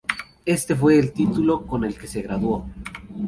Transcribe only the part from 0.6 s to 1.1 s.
fue